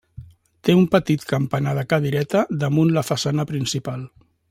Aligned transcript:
Té 0.67 0.73
un 0.77 0.87
petit 0.95 1.27
campanar 1.33 1.75
de 1.81 1.85
cadireta 1.93 2.43
damunt 2.65 2.95
la 2.99 3.05
façana 3.13 3.51
principal. 3.53 4.07